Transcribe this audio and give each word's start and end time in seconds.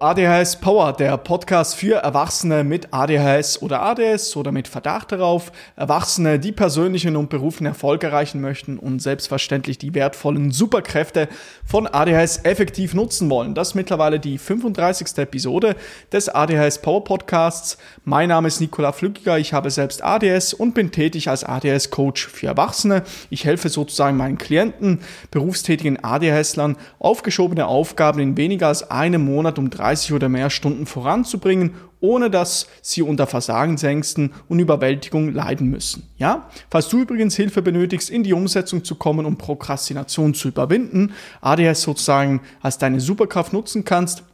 ADHS 0.00 0.60
Power, 0.60 0.92
der 0.92 1.16
Podcast 1.16 1.74
für 1.74 1.96
Erwachsene 1.96 2.62
mit 2.62 2.94
ADHS 2.94 3.60
oder 3.60 3.82
ADS 3.82 4.36
oder 4.36 4.52
mit 4.52 4.68
Verdacht 4.68 5.10
darauf. 5.10 5.50
Erwachsene, 5.74 6.38
die 6.38 6.52
persönlichen 6.52 7.16
und 7.16 7.30
beruflichen 7.30 7.66
Erfolg 7.66 8.04
erreichen 8.04 8.40
möchten 8.40 8.78
und 8.78 9.02
selbstverständlich 9.02 9.76
die 9.76 9.94
wertvollen 9.94 10.52
Superkräfte 10.52 11.26
von 11.64 11.88
ADHS 11.88 12.44
effektiv 12.44 12.94
nutzen 12.94 13.28
wollen. 13.28 13.56
Das 13.56 13.70
ist 13.70 13.74
mittlerweile 13.74 14.20
die 14.20 14.38
35. 14.38 15.18
Episode 15.18 15.74
des 16.12 16.28
ADHS 16.28 16.80
Power 16.80 17.02
Podcasts. 17.02 17.76
Mein 18.04 18.28
Name 18.28 18.46
ist 18.46 18.60
Nikola 18.60 18.92
Flückiger. 18.92 19.36
Ich 19.40 19.52
habe 19.52 19.68
selbst 19.72 20.04
ADS 20.04 20.54
und 20.54 20.74
bin 20.74 20.92
tätig 20.92 21.28
als 21.28 21.42
ADHS 21.42 21.90
Coach 21.90 22.28
für 22.28 22.46
Erwachsene. 22.46 23.02
Ich 23.30 23.44
helfe 23.44 23.68
sozusagen 23.68 24.16
meinen 24.16 24.38
Klienten, 24.38 25.00
berufstätigen 25.32 25.98
ADHSlern, 26.04 26.76
aufgeschobene 27.00 27.66
Aufgaben 27.66 28.20
in 28.20 28.36
weniger 28.36 28.68
als 28.68 28.88
einem 28.92 29.24
Monat 29.24 29.58
um 29.58 29.70
drei 29.70 29.87
30 29.88 30.12
oder 30.12 30.28
mehr 30.28 30.50
Stunden 30.50 30.84
voranzubringen, 30.84 31.74
ohne 32.00 32.30
dass 32.30 32.66
sie 32.82 33.02
unter 33.02 33.26
Versagensängsten 33.26 34.32
und 34.48 34.58
Überwältigung 34.58 35.32
leiden 35.32 35.68
müssen. 35.68 36.04
Ja? 36.18 36.48
Falls 36.70 36.88
du 36.88 37.00
übrigens 37.00 37.36
Hilfe 37.36 37.62
benötigst, 37.62 38.10
in 38.10 38.22
die 38.22 38.34
Umsetzung 38.34 38.84
zu 38.84 38.96
kommen 38.96 39.24
und 39.24 39.38
Prokrastination 39.38 40.34
zu 40.34 40.48
überwinden, 40.48 41.12
ADS 41.40 41.82
sozusagen 41.82 42.40
als 42.60 42.76
deine 42.76 43.00
Superkraft 43.00 43.54
nutzen 43.54 43.84
kannst, 43.84 44.24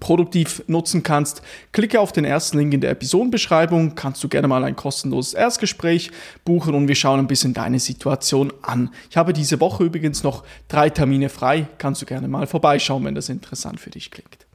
produktiv 0.00 0.62
nutzen 0.68 1.02
kannst, 1.02 1.42
klicke 1.72 1.98
auf 1.98 2.12
den 2.12 2.24
ersten 2.24 2.58
Link 2.58 2.72
in 2.72 2.80
der 2.80 2.90
Episodenbeschreibung, 2.90 3.96
kannst 3.96 4.22
du 4.22 4.28
gerne 4.28 4.46
mal 4.46 4.62
ein 4.62 4.76
kostenloses 4.76 5.34
Erstgespräch 5.34 6.10
buchen 6.44 6.74
und 6.74 6.86
wir 6.88 6.94
schauen 6.94 7.18
ein 7.18 7.26
bisschen 7.26 7.54
deine 7.54 7.80
Situation 7.80 8.52
an. 8.62 8.90
Ich 9.10 9.16
habe 9.16 9.32
diese 9.32 9.60
Woche 9.60 9.84
übrigens 9.84 10.22
noch 10.22 10.44
drei 10.68 10.88
Termine 10.88 11.30
frei, 11.30 11.66
kannst 11.78 12.00
du 12.02 12.06
gerne 12.06 12.28
mal 12.28 12.46
vorbeischauen, 12.46 13.04
wenn 13.04 13.14
das 13.14 13.28
interessant 13.28 13.80
für 13.80 13.90
dich 13.90 14.10
klingt. 14.10 14.47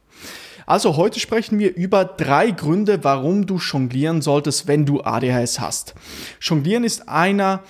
Also 0.66 0.96
heute 0.96 1.20
sprechen 1.20 1.60
wir 1.60 1.76
über 1.76 2.06
drei 2.06 2.52
Gründe, 2.52 3.04
warum 3.04 3.46
du 3.46 3.58
jonglieren 3.58 4.22
solltest, 4.22 4.68
wenn 4.68 4.86
du 4.86 5.02
ADHS 5.02 5.60
hast. 5.60 5.94
Jonglieren 6.40 6.84
ist 6.84 7.10
einer 7.10 7.62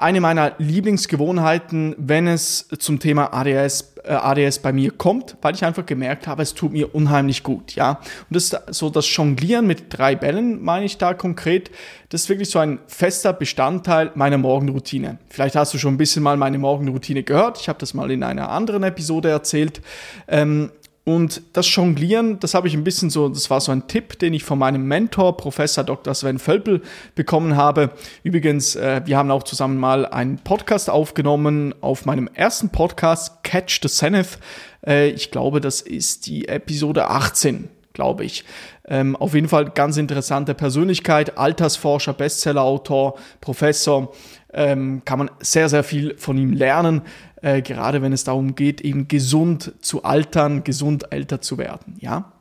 eine 0.00 0.22
meiner 0.22 0.54
Lieblingsgewohnheiten, 0.56 1.94
wenn 1.98 2.26
es 2.26 2.68
zum 2.78 3.00
Thema 3.00 3.34
ADS, 3.34 3.96
äh, 4.02 4.12
ADS 4.12 4.60
bei 4.60 4.72
mir 4.72 4.92
kommt, 4.92 5.36
weil 5.42 5.54
ich 5.54 5.62
einfach 5.62 5.84
gemerkt 5.84 6.26
habe, 6.26 6.42
es 6.42 6.54
tut 6.54 6.72
mir 6.72 6.94
unheimlich 6.94 7.42
gut, 7.42 7.74
ja. 7.74 8.00
Und 8.30 8.34
das 8.34 8.56
so 8.70 8.88
das 8.88 9.14
Jonglieren 9.14 9.66
mit 9.66 9.84
drei 9.90 10.16
Bällen, 10.16 10.62
meine 10.62 10.86
ich 10.86 10.96
da 10.96 11.12
konkret. 11.12 11.70
Das 12.08 12.22
ist 12.22 12.28
wirklich 12.30 12.48
so 12.48 12.58
ein 12.58 12.78
fester 12.86 13.34
Bestandteil 13.34 14.10
meiner 14.14 14.38
Morgenroutine. 14.38 15.18
Vielleicht 15.28 15.54
hast 15.54 15.74
du 15.74 15.78
schon 15.78 15.94
ein 15.94 15.98
bisschen 15.98 16.22
mal 16.22 16.38
meine 16.38 16.58
Morgenroutine 16.58 17.22
gehört. 17.22 17.60
Ich 17.60 17.68
habe 17.68 17.78
das 17.78 17.92
mal 17.92 18.10
in 18.10 18.22
einer 18.22 18.48
anderen 18.48 18.84
Episode 18.84 19.28
erzählt. 19.28 19.82
Ähm, 20.28 20.70
und 21.04 21.42
das 21.54 21.74
Jonglieren, 21.74 22.38
das 22.40 22.54
habe 22.54 22.68
ich 22.68 22.74
ein 22.74 22.84
bisschen 22.84 23.10
so, 23.10 23.28
das 23.28 23.48
war 23.48 23.60
so 23.60 23.72
ein 23.72 23.88
Tipp, 23.88 24.18
den 24.18 24.34
ich 24.34 24.44
von 24.44 24.58
meinem 24.58 24.86
Mentor, 24.86 25.36
Professor 25.36 25.82
Dr. 25.82 26.14
Sven 26.14 26.38
Völpel, 26.38 26.82
bekommen 27.14 27.56
habe. 27.56 27.90
Übrigens, 28.22 28.76
äh, 28.76 29.00
wir 29.06 29.16
haben 29.16 29.30
auch 29.30 29.42
zusammen 29.42 29.78
mal 29.78 30.04
einen 30.04 30.38
Podcast 30.38 30.90
aufgenommen 30.90 31.74
auf 31.80 32.04
meinem 32.04 32.28
ersten 32.34 32.68
Podcast, 32.68 33.42
Catch 33.42 33.80
the 33.82 33.88
Zenith. 33.88 34.38
Äh, 34.86 35.08
ich 35.08 35.30
glaube, 35.30 35.60
das 35.60 35.80
ist 35.80 36.26
die 36.26 36.48
Episode 36.48 37.08
18 37.08 37.68
glaube 37.92 38.24
ich. 38.24 38.44
Ähm, 38.88 39.16
auf 39.16 39.34
jeden 39.34 39.48
Fall 39.48 39.70
ganz 39.70 39.96
interessante 39.96 40.54
Persönlichkeit, 40.54 41.36
Altersforscher, 41.36 42.14
Bestsellerautor, 42.14 43.18
Professor. 43.40 44.12
Ähm, 44.52 45.02
kann 45.04 45.18
man 45.18 45.30
sehr, 45.40 45.68
sehr 45.68 45.84
viel 45.84 46.16
von 46.16 46.38
ihm 46.38 46.52
lernen 46.52 47.02
äh, 47.42 47.62
gerade 47.62 48.02
wenn 48.02 48.12
es 48.12 48.24
darum 48.24 48.54
geht, 48.54 48.80
eben 48.80 49.08
gesund 49.08 49.72
zu 49.80 50.04
altern, 50.04 50.64
gesund 50.64 51.12
älter 51.12 51.40
zu 51.40 51.58
werden. 51.58 51.96
Ja, 52.00 52.32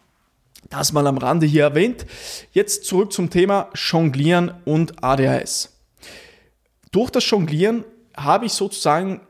das 0.69 0.94
mal 0.94 1.08
am 1.08 1.17
Rande 1.17 1.45
hier 1.45 1.64
erwähnt. 1.64 2.06
Jetzt 2.52 2.86
zurück 2.86 3.11
zum 3.14 3.30
Thema 3.30 3.69
Jonglieren 3.73 4.52
und 4.66 5.03
ADHS. 5.03 5.78
Durch 6.91 7.09
das 7.09 7.30
Jonglieren 7.30 7.84
habe 8.16 8.46
ich 8.46 8.53
sozusagen, 8.53 9.22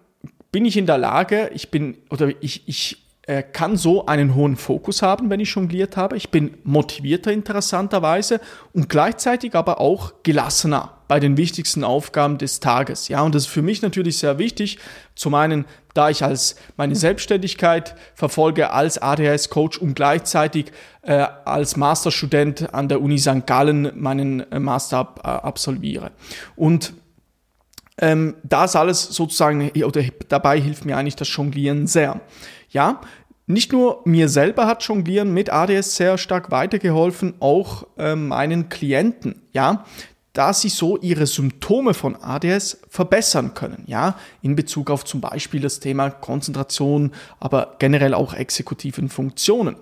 bin 0.51 0.65
ich 0.65 0.77
in 0.77 0.85
der 0.85 0.97
Lage, 0.97 1.51
ich 1.53 1.69
bin, 1.69 1.97
oder 2.09 2.31
ich, 2.41 2.67
ich 2.67 3.08
kann 3.53 3.77
so 3.77 4.07
einen 4.07 4.33
hohen 4.33 4.55
Fokus 4.55 5.01
haben, 5.01 5.29
wenn 5.29 5.39
ich 5.39 5.53
jongliert 5.53 5.97
habe. 5.97 6.17
Ich 6.17 6.31
bin 6.31 6.57
motivierter 6.63 7.31
interessanterweise 7.31 8.41
und 8.73 8.89
gleichzeitig 8.89 9.53
aber 9.55 9.79
auch 9.79 10.13
gelassener 10.23 10.99
bei 11.09 11.19
den 11.19 11.37
wichtigsten 11.37 11.83
Aufgaben 11.83 12.37
des 12.37 12.59
Tages. 12.59 13.07
Ja, 13.07 13.23
und 13.23 13.33
das 13.33 13.43
ist 13.43 13.49
für 13.49 13.63
mich 13.63 13.81
natürlich 13.81 14.19
sehr 14.19 14.37
wichtig. 14.37 14.77
Zum 15.15 15.33
einen, 15.33 15.65
da 15.95 16.11
ich 16.11 16.23
als 16.23 16.55
meine 16.77 16.95
Selbstständigkeit 16.95 17.95
verfolge 18.13 18.71
als 18.71 18.99
ADHS-Coach 18.99 19.79
und 19.79 19.95
gleichzeitig 19.95 20.71
äh, 21.01 21.25
als 21.45 21.75
Masterstudent 21.75 22.73
an 22.75 22.89
der 22.89 23.01
Uni 23.01 23.17
St. 23.17 23.47
Gallen 23.47 23.91
meinen 23.95 24.51
äh, 24.51 24.59
Master 24.59 24.99
ab, 24.99 25.21
äh, 25.23 25.27
absolviere. 25.27 26.11
Und 26.55 26.93
ähm, 27.97 28.35
das 28.43 28.75
alles 28.75 29.03
sozusagen, 29.03 29.71
oder 29.83 30.03
dabei 30.29 30.61
hilft 30.61 30.85
mir 30.85 30.95
eigentlich 30.95 31.15
das 31.15 31.35
Jonglieren 31.35 31.87
sehr. 31.87 32.21
Ja, 32.69 33.01
nicht 33.47 33.71
nur 33.71 34.01
mir 34.05 34.29
selber 34.29 34.67
hat 34.67 34.83
Jonglieren 34.83 35.33
mit 35.33 35.51
ADS 35.51 35.95
sehr 35.95 36.19
stark 36.19 36.51
weitergeholfen, 36.51 37.33
auch 37.39 37.87
äh, 37.97 38.15
meinen 38.15 38.69
Klienten. 38.69 39.41
Ja, 39.53 39.85
da 40.33 40.53
sie 40.53 40.69
so 40.69 40.97
ihre 40.97 41.25
Symptome 41.25 41.93
von 41.93 42.15
ADS 42.15 42.79
verbessern 42.87 43.55
können, 43.55 43.83
ja, 43.87 44.15
in 44.41 44.55
Bezug 44.55 44.91
auf 44.91 45.03
zum 45.03 45.19
Beispiel 45.19 45.61
das 45.61 45.79
Thema 45.79 46.11
Konzentration, 46.11 47.11
aber 47.39 47.75
generell 47.79 48.13
auch 48.13 48.33
exekutiven 48.33 49.09
Funktionen. 49.09 49.75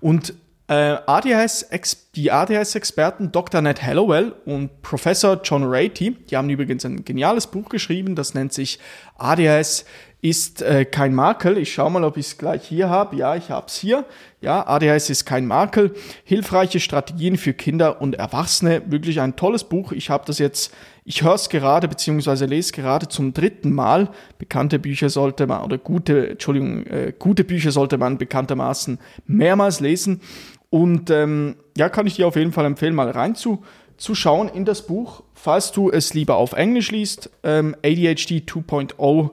Und 0.00 0.34
äh, 0.68 0.98
ADHS, 1.04 1.68
die 2.14 2.30
ADHS-Experten 2.30 3.32
Dr. 3.32 3.60
Ned 3.60 3.82
Hallowell 3.82 4.32
und 4.46 4.82
Professor 4.82 5.40
John 5.42 5.64
Ratey, 5.64 6.12
die 6.12 6.36
haben 6.36 6.48
übrigens 6.48 6.84
ein 6.84 7.04
geniales 7.04 7.48
Buch 7.48 7.68
geschrieben, 7.68 8.14
das 8.14 8.34
nennt 8.34 8.52
sich 8.52 8.78
ADHS 9.18 9.84
ist 10.22 10.60
äh, 10.60 10.84
kein 10.84 11.14
Makel. 11.14 11.56
Ich 11.56 11.72
schaue 11.72 11.90
mal, 11.90 12.04
ob 12.04 12.16
ich 12.16 12.26
es 12.26 12.38
gleich 12.38 12.66
hier 12.66 12.90
habe. 12.90 13.16
Ja, 13.16 13.36
ich 13.36 13.50
habe 13.50 13.66
es 13.68 13.76
hier. 13.76 14.04
Ja, 14.40 14.66
ADHS 14.66 15.08
ist 15.08 15.24
kein 15.24 15.46
Makel. 15.46 15.94
Hilfreiche 16.24 16.78
Strategien 16.78 17.36
für 17.38 17.54
Kinder 17.54 18.02
und 18.02 18.16
Erwachsene. 18.16 18.82
Wirklich 18.86 19.20
ein 19.20 19.36
tolles 19.36 19.64
Buch. 19.64 19.92
Ich 19.92 20.10
habe 20.10 20.24
das 20.26 20.38
jetzt, 20.38 20.74
ich 21.04 21.22
höre 21.22 21.34
es 21.34 21.48
gerade, 21.48 21.88
beziehungsweise 21.88 22.44
lese 22.44 22.72
gerade 22.72 23.08
zum 23.08 23.32
dritten 23.32 23.72
Mal. 23.72 24.10
Bekannte 24.38 24.78
Bücher 24.78 25.08
sollte 25.08 25.46
man, 25.46 25.62
oder 25.62 25.78
gute, 25.78 26.30
Entschuldigung, 26.30 26.86
äh, 26.86 27.14
gute 27.18 27.44
Bücher 27.44 27.72
sollte 27.72 27.96
man 27.96 28.18
bekanntermaßen 28.18 28.98
mehrmals 29.26 29.80
lesen. 29.80 30.20
Und 30.68 31.10
ähm, 31.10 31.56
ja, 31.76 31.88
kann 31.88 32.06
ich 32.06 32.16
dir 32.16 32.26
auf 32.26 32.36
jeden 32.36 32.52
Fall 32.52 32.66
empfehlen, 32.66 32.94
mal 32.94 33.10
reinzuschauen 33.10 33.64
zu 34.00 34.14
schauen 34.14 34.48
in 34.48 34.64
das 34.64 34.86
Buch, 34.86 35.22
falls 35.34 35.72
du 35.72 35.90
es 35.90 36.14
lieber 36.14 36.36
auf 36.36 36.54
Englisch 36.54 36.90
liest. 36.90 37.30
Ähm, 37.42 37.76
ADHD 37.84 38.48
2.0 38.48 39.30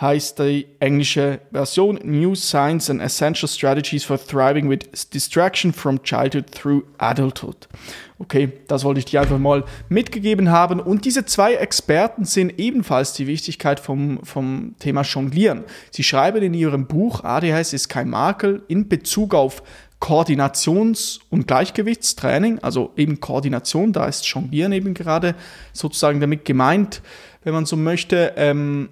heißt 0.00 0.38
die 0.38 0.66
englische 0.78 1.40
Version 1.50 1.98
New 2.04 2.34
Science 2.34 2.88
and 2.88 3.00
Essential 3.00 3.48
Strategies 3.48 4.04
for 4.04 4.18
Thriving 4.18 4.70
with 4.70 5.10
Distraction 5.12 5.72
from 5.72 6.02
Childhood 6.02 6.52
Through 6.52 6.84
Adulthood. 6.98 7.68
Okay, 8.20 8.52
das 8.66 8.84
wollte 8.84 9.00
ich 9.00 9.06
dir 9.06 9.20
einfach 9.20 9.38
mal 9.38 9.64
mitgegeben 9.88 10.50
haben. 10.50 10.80
Und 10.80 11.04
diese 11.04 11.24
zwei 11.24 11.54
Experten 11.54 12.24
sehen 12.24 12.52
ebenfalls 12.56 13.12
die 13.12 13.26
Wichtigkeit 13.26 13.80
vom, 13.80 14.20
vom 14.24 14.74
Thema 14.78 15.02
Jonglieren. 15.02 15.64
Sie 15.90 16.04
schreiben 16.04 16.42
in 16.42 16.54
ihrem 16.54 16.86
Buch 16.86 17.24
ADHS 17.24 17.72
ist 17.72 17.88
kein 17.88 18.08
Makel 18.08 18.62
in 18.68 18.88
Bezug 18.88 19.34
auf 19.34 19.62
Koordinations- 20.00 21.18
und 21.28 21.48
Gleichgewichtstraining, 21.48 22.60
also 22.60 22.92
eben 22.96 23.18
Koordination, 23.18 23.92
da 23.92 24.06
ist 24.06 24.24
Jonglieren 24.26 24.70
eben 24.70 24.94
gerade 24.94 25.34
sozusagen 25.72 26.20
damit 26.20 26.44
gemeint, 26.44 27.02
wenn 27.42 27.52
man 27.52 27.66
so 27.66 27.76
möchte, 27.76 28.34
ähm, 28.36 28.90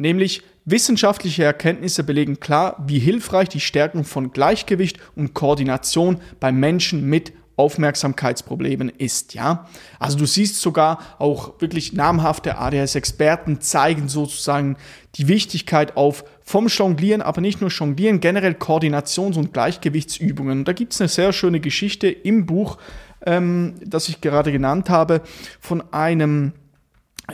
nämlich 0.00 0.42
wissenschaftliche 0.64 1.44
Erkenntnisse 1.44 2.02
belegen 2.02 2.40
klar, 2.40 2.82
wie 2.86 2.98
hilfreich 2.98 3.48
die 3.48 3.60
Stärkung 3.60 4.04
von 4.04 4.32
Gleichgewicht 4.32 4.98
und 5.14 5.34
Koordination 5.34 6.20
bei 6.40 6.50
Menschen 6.52 7.04
mit 7.04 7.32
Aufmerksamkeitsproblemen 7.56 8.88
ist, 8.88 9.34
ja. 9.34 9.68
Also 9.98 10.16
du 10.16 10.24
siehst 10.24 10.62
sogar 10.62 10.98
auch 11.18 11.60
wirklich 11.60 11.92
namhafte 11.92 12.56
ADHS-Experten 12.56 13.60
zeigen 13.60 14.08
sozusagen 14.08 14.78
die 15.16 15.28
Wichtigkeit 15.28 15.94
auf 15.98 16.24
vom 16.42 16.68
Jonglieren, 16.68 17.20
aber 17.20 17.42
nicht 17.42 17.60
nur 17.60 17.68
Jonglieren, 17.68 18.20
generell 18.20 18.52
Koordinations- 18.52 19.36
und 19.36 19.52
Gleichgewichtsübungen. 19.52 20.60
Und 20.60 20.68
da 20.68 20.72
gibt 20.72 20.94
es 20.94 21.02
eine 21.02 21.08
sehr 21.08 21.34
schöne 21.34 21.60
Geschichte 21.60 22.08
im 22.08 22.46
Buch, 22.46 22.78
ähm, 23.26 23.74
das 23.84 24.08
ich 24.08 24.22
gerade 24.22 24.52
genannt 24.52 24.88
habe, 24.88 25.20
von 25.60 25.82
einem 25.92 26.54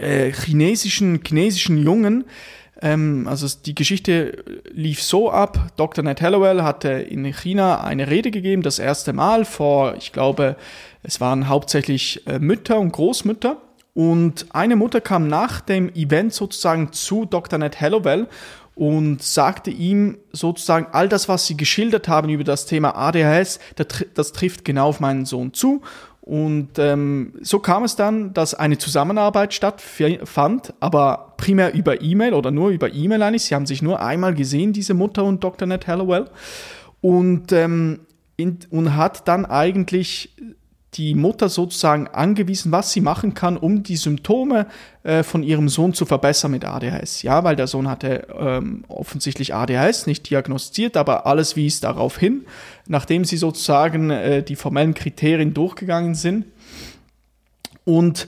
äh, 0.01 0.33
chinesischen, 0.33 1.21
chinesischen 1.27 1.79
Jungen, 1.83 2.25
ähm, 2.83 3.27
also 3.29 3.47
die 3.65 3.75
Geschichte 3.75 4.45
lief 4.71 5.03
so 5.03 5.31
ab, 5.31 5.73
Dr. 5.77 6.05
Ned 6.05 6.21
Hallowell 6.21 6.63
hatte 6.63 6.91
in 6.91 7.25
China 7.33 7.83
eine 7.83 8.11
Rede 8.11 8.31
gegeben, 8.31 8.63
das 8.63 8.79
erste 8.79 9.13
Mal 9.13 9.45
vor, 9.45 9.95
ich 9.97 10.13
glaube, 10.13 10.57
es 11.03 11.21
waren 11.21 11.49
hauptsächlich 11.49 12.27
äh, 12.27 12.39
Mütter 12.39 12.79
und 12.79 12.93
Großmütter. 12.93 13.59
Und 13.95 14.47
eine 14.51 14.77
Mutter 14.77 15.01
kam 15.01 15.27
nach 15.27 15.63
dem 15.63 15.89
Event 15.95 16.35
sozusagen 16.35 16.93
zu 16.93 17.25
Dr. 17.25 17.59
Ned 17.59 17.81
Hallowell 17.81 18.29
und 18.75 19.23
sagte 19.23 19.71
ihm 19.71 20.19
sozusagen, 20.33 20.89
all 20.93 21.09
das, 21.09 21.31
was 21.31 21.47
sie 21.47 21.57
geschildert 21.57 22.09
haben 22.09 22.29
über 22.29 22.45
das 22.45 22.67
Thema 22.67 22.95
ADHS, 22.95 23.59
das, 23.77 24.05
das 24.13 24.33
trifft 24.33 24.67
genau 24.67 24.89
auf 24.89 25.01
meinen 25.01 25.25
Sohn 25.25 25.55
zu. 25.55 25.81
Und 26.27 26.81
ähm, 26.81 27.35
so 27.41 27.61
kam 27.61 27.85
es 27.85 27.95
dann, 27.95 28.35
dass 28.35 28.53
eine 28.53 28.79
Zusammenarbeit 28.79 29.55
stattfand, 29.55 30.75
aber 30.81 31.35
primär 31.37 31.73
über 31.73 32.03
E-Mail 32.03 32.35
oder 32.35 32.51
nur 32.51 32.71
über 32.71 32.93
E-Mail 32.93 33.23
eigentlich. 33.23 33.45
Sie 33.45 33.55
haben 33.55 33.65
sich 33.65 33.81
nur 33.81 34.03
einmal 34.03 34.35
gesehen, 34.35 34.73
diese 34.73 34.93
Mutter 34.93 35.23
und 35.23 35.45
Dr. 35.45 35.69
Ned 35.69 35.87
Hallowell. 35.87 36.25
Und, 37.01 37.53
ähm, 37.53 38.01
in, 38.37 38.59
und 38.71 38.97
hat 38.97 39.29
dann 39.29 39.47
eigentlich 39.47 40.35
die 40.97 41.15
Mutter 41.15 41.49
sozusagen 41.49 42.09
angewiesen, 42.09 42.73
was 42.73 42.93
sie 42.93 43.01
machen 43.01 43.35
kann, 43.35 43.57
um 43.57 43.83
die 43.83 43.97
Symptome 43.97 44.67
äh, 45.03 45.23
von 45.23 45.43
ihrem 45.43 45.69
Sohn 45.69 45.93
zu 45.93 46.07
verbessern 46.07 46.51
mit 46.51 46.65
ADHS. 46.65 47.23
Ja, 47.23 47.45
weil 47.45 47.57
der 47.57 47.67
Sohn 47.67 47.89
hatte 47.89 48.27
ähm, 48.39 48.85
offensichtlich 48.89 49.55
ADHS, 49.55 50.07
nicht 50.07 50.29
diagnostiziert, 50.31 50.97
aber 50.97 51.27
alles 51.27 51.57
wies 51.57 51.81
darauf 51.81 52.19
hin, 52.19 52.47
nachdem 52.87 53.25
sie 53.25 53.37
sozusagen 53.37 54.11
äh, 54.11 54.43
die 54.43 54.57
formellen 54.57 54.95
Kriterien 54.95 55.55
durchgegangen 55.55 56.15
sind. 56.15 56.47
Und 57.85 58.27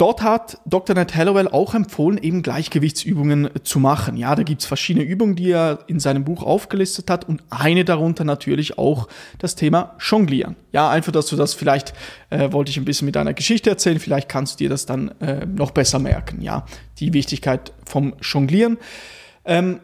Dort 0.00 0.22
hat 0.22 0.56
Dr. 0.64 0.96
Ned 0.96 1.14
Hallowell 1.14 1.46
auch 1.46 1.74
empfohlen, 1.74 2.16
eben 2.16 2.40
Gleichgewichtsübungen 2.40 3.50
zu 3.64 3.78
machen. 3.78 4.16
Ja, 4.16 4.34
da 4.34 4.44
gibt's 4.44 4.64
verschiedene 4.64 5.04
Übungen, 5.04 5.36
die 5.36 5.50
er 5.50 5.80
in 5.88 6.00
seinem 6.00 6.24
Buch 6.24 6.42
aufgelistet 6.42 7.10
hat 7.10 7.28
und 7.28 7.42
eine 7.50 7.84
darunter 7.84 8.24
natürlich 8.24 8.78
auch 8.78 9.08
das 9.36 9.56
Thema 9.56 9.94
Jonglieren. 10.00 10.56
Ja, 10.72 10.88
einfach, 10.88 11.12
dass 11.12 11.26
du 11.26 11.36
das 11.36 11.52
vielleicht, 11.52 11.92
äh, 12.30 12.50
wollte 12.50 12.70
ich 12.70 12.78
ein 12.78 12.86
bisschen 12.86 13.04
mit 13.04 13.14
deiner 13.14 13.34
Geschichte 13.34 13.68
erzählen, 13.68 14.00
vielleicht 14.00 14.30
kannst 14.30 14.54
du 14.54 14.64
dir 14.64 14.70
das 14.70 14.86
dann 14.86 15.08
äh, 15.20 15.44
noch 15.44 15.72
besser 15.72 15.98
merken. 15.98 16.40
Ja, 16.40 16.64
die 16.98 17.12
Wichtigkeit 17.12 17.74
vom 17.84 18.14
Jonglieren. 18.22 18.78
Ähm, 19.44 19.80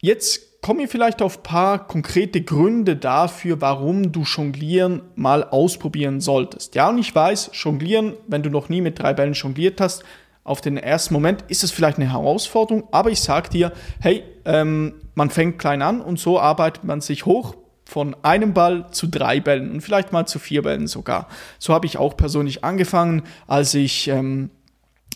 jetzt 0.00 0.49
kommen 0.62 0.80
wir 0.80 0.88
vielleicht 0.88 1.22
auf 1.22 1.38
ein 1.38 1.42
paar 1.42 1.86
konkrete 1.86 2.42
Gründe 2.42 2.96
dafür, 2.96 3.60
warum 3.60 4.12
du 4.12 4.22
Jonglieren 4.22 5.02
mal 5.14 5.44
ausprobieren 5.44 6.20
solltest. 6.20 6.74
Ja, 6.74 6.88
und 6.90 6.98
ich 6.98 7.14
weiß, 7.14 7.50
Jonglieren, 7.54 8.14
wenn 8.26 8.42
du 8.42 8.50
noch 8.50 8.68
nie 8.68 8.80
mit 8.80 8.98
drei 8.98 9.14
Bällen 9.14 9.32
jongliert 9.32 9.80
hast, 9.80 10.04
auf 10.44 10.60
den 10.60 10.76
ersten 10.76 11.14
Moment 11.14 11.44
ist 11.48 11.64
es 11.64 11.70
vielleicht 11.70 11.98
eine 11.98 12.10
Herausforderung, 12.10 12.88
aber 12.92 13.10
ich 13.10 13.20
sag 13.20 13.50
dir, 13.50 13.72
hey, 14.00 14.24
ähm, 14.44 14.94
man 15.14 15.30
fängt 15.30 15.58
klein 15.58 15.82
an 15.82 16.00
und 16.00 16.18
so 16.18 16.40
arbeitet 16.40 16.84
man 16.84 17.00
sich 17.00 17.26
hoch 17.26 17.56
von 17.84 18.16
einem 18.22 18.54
Ball 18.54 18.86
zu 18.90 19.08
drei 19.08 19.40
Bällen 19.40 19.70
und 19.72 19.80
vielleicht 19.80 20.12
mal 20.12 20.26
zu 20.26 20.38
vier 20.38 20.62
Bällen 20.62 20.86
sogar. 20.86 21.28
So 21.58 21.74
habe 21.74 21.86
ich 21.86 21.98
auch 21.98 22.16
persönlich 22.16 22.64
angefangen, 22.64 23.22
als 23.46 23.74
ich 23.74 24.08
ähm, 24.08 24.50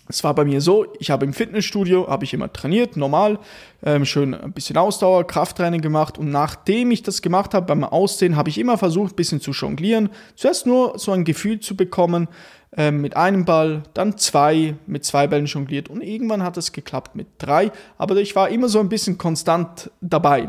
es 0.09 0.23
war 0.23 0.35
bei 0.35 0.45
mir 0.45 0.61
so, 0.61 0.87
ich 0.99 1.11
habe 1.11 1.25
im 1.25 1.33
Fitnessstudio, 1.33 2.09
habe 2.09 2.25
ich 2.25 2.35
immer 2.35 2.53
trainiert, 2.53 2.97
normal, 2.97 3.39
ähm, 3.83 4.05
schön 4.05 4.35
ein 4.35 4.53
bisschen 4.53 4.77
Ausdauer, 4.77 5.27
Krafttraining 5.27 5.81
gemacht 5.81 6.19
und 6.19 6.31
nachdem 6.31 6.91
ich 6.91 7.03
das 7.03 7.23
gemacht 7.23 7.55
habe 7.55 7.67
beim 7.67 7.85
Aussehen, 7.85 8.37
habe 8.37 8.51
ich 8.51 8.59
immer 8.59 8.77
versucht, 8.77 9.15
ein 9.15 9.17
bisschen 9.17 9.41
zu 9.41 9.53
jonglieren. 9.53 10.11
Zuerst 10.35 10.67
nur 10.67 10.99
so 10.99 11.13
ein 11.13 11.25
Gefühl 11.25 11.61
zu 11.61 11.77
bekommen, 11.77 12.29
ähm, 12.77 13.01
mit 13.01 13.17
einem 13.17 13.45
Ball, 13.45 13.85
dann 13.95 14.19
zwei, 14.19 14.75
mit 14.87 15.05
zwei 15.05 15.27
Bällen 15.27 15.47
jongliert 15.47 15.89
und 15.89 16.03
irgendwann 16.03 16.43
hat 16.43 16.57
es 16.57 16.73
geklappt 16.73 17.15
mit 17.15 17.29
drei, 17.39 17.71
aber 17.99 18.17
ich 18.17 18.35
war 18.35 18.49
immer 18.49 18.69
so 18.69 18.81
ein 18.81 18.89
bisschen 18.89 19.17
konstant 19.17 19.91
dabei 20.01 20.49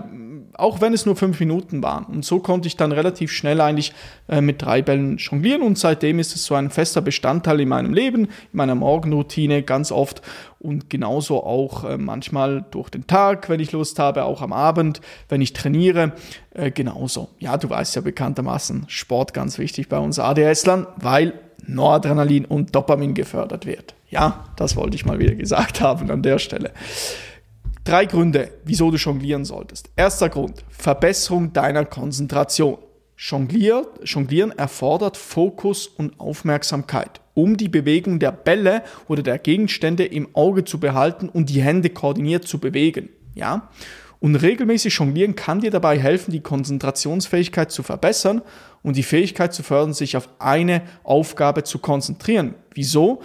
auch 0.58 0.82
wenn 0.82 0.94
es 0.94 1.06
nur 1.06 1.16
fünf 1.16 1.40
Minuten 1.40 1.84
waren. 1.84 2.06
Und 2.06 2.26
so 2.26 2.40
konnte 2.40 2.68
ich 2.68 2.78
dann 2.78 2.92
relativ 2.92 3.32
schnell 3.32 3.62
eigentlich 3.62 3.94
äh, 4.28 4.42
mit 4.42 4.62
drei 4.62 4.82
Bällen 4.82 5.18
jonglieren 5.18 5.62
und 5.62 5.78
seitdem 5.78 6.20
ist 6.20 6.36
es 6.36 6.46
so 6.46 6.56
ein 6.56 6.70
fester 6.70 7.02
Bestandteil 7.02 7.60
in 7.60 7.70
meinem 7.70 7.94
Leben, 7.94 8.26
in 8.26 8.30
meiner 8.54 8.76
Morgenroutine 8.76 9.64
ganz 9.64 9.92
oft 9.92 10.22
und 10.60 10.90
genauso 10.90 11.44
auch 11.44 11.84
äh, 11.84 11.98
manchmal 11.98 12.66
durch 12.72 12.90
den 12.90 13.08
Tag, 13.08 13.50
wenn 13.50 13.60
ich 13.60 13.72
Lust 13.72 14.00
habe, 14.00 14.24
auch 14.24 14.42
am 14.42 14.54
Abend, 14.54 15.02
wenn 15.30 15.42
ich 15.42 15.54
trainiere, 15.54 16.14
äh, 16.54 16.72
genauso. 16.72 17.30
Ja, 17.40 17.58
du 17.58 17.70
weißt 17.70 17.96
ja 17.96 18.02
bekanntermaßen, 18.02 18.86
Sport 18.88 19.34
ganz 19.34 19.58
wichtig 19.60 19.90
bei 19.90 20.00
uns 20.00 20.20
ADS-Lern, 20.20 20.88
weil 20.98 21.34
Noradrenalin 21.68 22.46
und 22.46 22.76
Dopamin 22.76 23.14
gefördert 23.14 23.66
wird. 23.66 23.96
Ja, 24.10 24.46
das 24.56 24.76
wollte 24.76 24.96
ich 24.96 25.06
mal 25.06 25.20
wieder 25.20 25.36
gesagt 25.36 25.82
haben 25.82 26.10
an 26.10 26.22
der 26.22 26.40
Stelle. 26.40 26.72
Drei 27.86 28.08
Gründe, 28.08 28.50
wieso 28.64 28.90
du 28.90 28.98
jonglieren 28.98 29.46
solltest. 29.46 29.92
Erster 29.96 30.28
Grund, 30.28 30.66
Verbesserung 30.70 31.54
deiner 31.54 31.86
Konzentration. 31.86 32.80
Jonglier, 33.16 33.86
Jonglieren 34.04 34.50
erfordert 34.58 35.18
Fokus 35.18 35.86
und 35.86 36.20
Aufmerksamkeit, 36.20 37.22
um 37.36 37.58
die 37.58 37.70
Bewegung 37.70 38.18
der 38.18 38.32
Bälle 38.32 38.82
oder 39.08 39.22
der 39.22 39.38
Gegenstände 39.38 40.04
im 40.04 40.30
Auge 40.34 40.66
zu 40.66 40.80
behalten 40.80 41.30
und 41.30 41.52
die 41.52 41.62
Hände 41.62 41.92
koordiniert 41.92 42.48
zu 42.48 42.58
bewegen. 42.58 43.10
Ja? 43.36 43.70
Und 44.20 44.36
regelmäßig 44.36 44.96
Jonglieren 44.96 45.36
kann 45.36 45.60
dir 45.60 45.70
dabei 45.70 46.00
helfen, 46.00 46.32
die 46.32 46.42
Konzentrationsfähigkeit 46.42 47.72
zu 47.72 47.84
verbessern 47.84 48.42
und 48.82 48.96
die 48.96 49.04
Fähigkeit 49.04 49.54
zu 49.54 49.62
fördern, 49.62 49.94
sich 49.94 50.18
auf 50.18 50.28
eine 50.40 50.82
Aufgabe 51.04 51.64
zu 51.64 51.78
konzentrieren. 51.78 52.56
Wieso? 52.74 53.22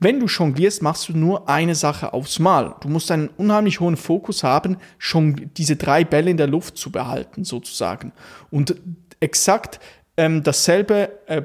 Wenn 0.00 0.20
du 0.20 0.26
jonglierst, 0.26 0.82
machst 0.82 1.08
du 1.08 1.16
nur 1.16 1.48
eine 1.48 1.74
Sache 1.74 2.12
aufs 2.12 2.38
Mal. 2.38 2.74
Du 2.80 2.88
musst 2.88 3.10
einen 3.10 3.28
unheimlich 3.36 3.80
hohen 3.80 3.96
Fokus 3.96 4.42
haben, 4.42 4.76
schon 4.98 5.50
diese 5.56 5.76
drei 5.76 6.04
Bälle 6.04 6.30
in 6.30 6.36
der 6.36 6.46
Luft 6.46 6.76
zu 6.76 6.90
behalten, 6.90 7.44
sozusagen. 7.44 8.12
Und 8.50 8.76
exakt 9.20 9.80
ähm, 10.16 10.42
dasselbe, 10.42 11.10
äh, 11.26 11.42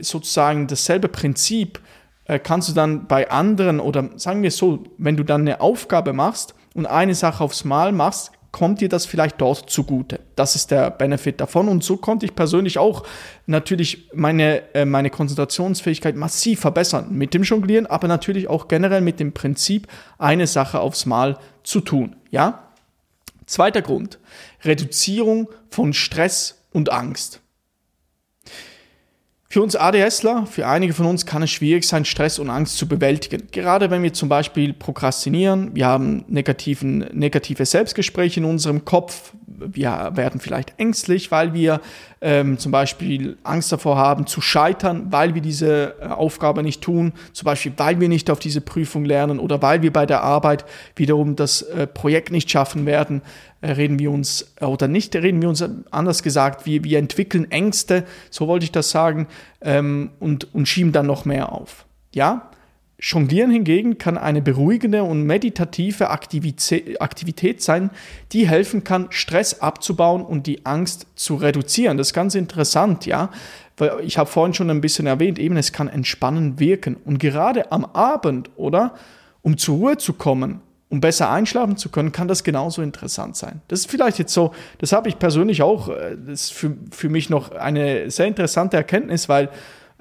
sozusagen 0.00 0.66
dasselbe 0.66 1.08
Prinzip 1.08 1.80
äh, 2.24 2.38
kannst 2.38 2.68
du 2.68 2.72
dann 2.72 3.06
bei 3.06 3.30
anderen 3.30 3.80
oder 3.80 4.10
sagen 4.16 4.42
wir 4.42 4.50
so, 4.50 4.84
wenn 4.98 5.16
du 5.16 5.24
dann 5.24 5.42
eine 5.42 5.60
Aufgabe 5.60 6.12
machst 6.12 6.54
und 6.74 6.86
eine 6.86 7.14
Sache 7.14 7.42
aufs 7.42 7.64
Mal 7.64 7.92
machst, 7.92 8.32
kommt 8.52 8.82
dir 8.82 8.88
das 8.88 9.06
vielleicht 9.06 9.40
dort 9.40 9.68
zugute. 9.70 10.20
Das 10.36 10.54
ist 10.54 10.70
der 10.70 10.90
Benefit 10.90 11.40
davon. 11.40 11.68
Und 11.68 11.82
so 11.82 11.96
konnte 11.96 12.26
ich 12.26 12.34
persönlich 12.34 12.78
auch 12.78 13.04
natürlich 13.46 14.08
meine, 14.14 14.74
äh, 14.74 14.84
meine 14.84 15.10
Konzentrationsfähigkeit 15.10 16.16
massiv 16.16 16.60
verbessern 16.60 17.08
mit 17.10 17.34
dem 17.34 17.42
Jonglieren, 17.42 17.86
aber 17.86 18.08
natürlich 18.08 18.48
auch 18.48 18.68
generell 18.68 19.00
mit 19.00 19.18
dem 19.20 19.32
Prinzip, 19.32 19.88
eine 20.18 20.46
Sache 20.46 20.80
aufs 20.80 21.06
Mal 21.06 21.38
zu 21.64 21.80
tun. 21.80 22.16
Ja? 22.30 22.68
Zweiter 23.46 23.82
Grund. 23.82 24.18
Reduzierung 24.64 25.48
von 25.70 25.92
Stress 25.92 26.62
und 26.72 26.92
Angst. 26.92 27.41
Für 29.52 29.60
uns 29.60 29.76
ADSler, 29.76 30.46
für 30.46 30.66
einige 30.66 30.94
von 30.94 31.04
uns 31.04 31.26
kann 31.26 31.42
es 31.42 31.50
schwierig 31.50 31.86
sein, 31.86 32.06
Stress 32.06 32.38
und 32.38 32.48
Angst 32.48 32.78
zu 32.78 32.88
bewältigen. 32.88 33.48
Gerade 33.52 33.90
wenn 33.90 34.02
wir 34.02 34.14
zum 34.14 34.30
Beispiel 34.30 34.72
prokrastinieren, 34.72 35.74
wir 35.74 35.84
haben 35.84 36.24
negativen, 36.26 37.00
negative 37.12 37.66
Selbstgespräche 37.66 38.40
in 38.40 38.46
unserem 38.46 38.86
Kopf, 38.86 39.34
wir 39.66 40.12
werden 40.14 40.40
vielleicht 40.40 40.78
ängstlich, 40.78 41.30
weil 41.30 41.54
wir 41.54 41.80
ähm, 42.20 42.58
zum 42.58 42.72
Beispiel 42.72 43.36
Angst 43.42 43.72
davor 43.72 43.96
haben 43.96 44.26
zu 44.26 44.40
scheitern, 44.40 45.06
weil 45.10 45.34
wir 45.34 45.42
diese 45.42 45.94
äh, 46.00 46.06
Aufgabe 46.06 46.62
nicht 46.62 46.82
tun, 46.82 47.12
zum 47.32 47.46
Beispiel 47.46 47.72
weil 47.76 48.00
wir 48.00 48.08
nicht 48.08 48.30
auf 48.30 48.38
diese 48.38 48.60
Prüfung 48.60 49.04
lernen 49.04 49.38
oder 49.38 49.60
weil 49.60 49.82
wir 49.82 49.92
bei 49.92 50.06
der 50.06 50.22
Arbeit 50.22 50.64
wiederum 50.96 51.36
das 51.36 51.62
äh, 51.62 51.86
Projekt 51.86 52.30
nicht 52.30 52.50
schaffen 52.50 52.86
werden, 52.86 53.22
äh, 53.60 53.72
reden 53.72 53.98
wir 53.98 54.10
uns, 54.10 54.54
äh, 54.60 54.64
oder 54.64 54.88
nicht 54.88 55.14
reden 55.16 55.42
wir 55.42 55.48
uns 55.48 55.64
anders 55.90 56.22
gesagt, 56.22 56.66
wir, 56.66 56.84
wir 56.84 56.98
entwickeln 56.98 57.50
Ängste, 57.50 58.04
so 58.30 58.46
wollte 58.46 58.64
ich 58.64 58.72
das 58.72 58.90
sagen, 58.90 59.26
ähm, 59.60 60.10
und, 60.20 60.54
und 60.54 60.66
schieben 60.66 60.92
dann 60.92 61.06
noch 61.06 61.24
mehr 61.24 61.52
auf. 61.52 61.86
Ja, 62.14 62.51
Jonglieren 63.02 63.50
hingegen 63.50 63.98
kann 63.98 64.16
eine 64.16 64.40
beruhigende 64.40 65.02
und 65.02 65.24
meditative 65.24 66.08
Aktivität 66.10 67.60
sein, 67.60 67.90
die 68.30 68.48
helfen 68.48 68.84
kann, 68.84 69.08
Stress 69.10 69.60
abzubauen 69.60 70.22
und 70.24 70.46
die 70.46 70.64
Angst 70.64 71.08
zu 71.16 71.34
reduzieren. 71.34 71.98
Das 71.98 72.08
ist 72.08 72.14
ganz 72.14 72.36
interessant, 72.36 73.04
ja. 73.04 73.30
Weil 73.76 74.00
ich 74.04 74.18
habe 74.18 74.30
vorhin 74.30 74.54
schon 74.54 74.70
ein 74.70 74.80
bisschen 74.80 75.06
erwähnt, 75.06 75.40
eben 75.40 75.56
es 75.56 75.72
kann 75.72 75.88
entspannend 75.88 76.60
wirken. 76.60 76.96
Und 77.04 77.18
gerade 77.18 77.72
am 77.72 77.84
Abend, 77.84 78.50
oder? 78.54 78.94
Um 79.42 79.58
zur 79.58 79.78
Ruhe 79.78 79.96
zu 79.96 80.12
kommen, 80.12 80.60
um 80.88 81.00
besser 81.00 81.28
einschlafen 81.28 81.76
zu 81.76 81.88
können, 81.88 82.12
kann 82.12 82.28
das 82.28 82.44
genauso 82.44 82.82
interessant 82.82 83.34
sein. 83.34 83.62
Das 83.66 83.80
ist 83.80 83.90
vielleicht 83.90 84.20
jetzt 84.20 84.32
so, 84.32 84.52
das 84.78 84.92
habe 84.92 85.08
ich 85.08 85.18
persönlich 85.18 85.62
auch, 85.62 85.88
äh, 85.88 86.16
das 86.24 86.44
ist 86.44 86.52
für, 86.52 86.76
für 86.92 87.08
mich 87.08 87.30
noch 87.30 87.50
eine 87.50 88.12
sehr 88.12 88.26
interessante 88.26 88.76
Erkenntnis, 88.76 89.28
weil 89.28 89.48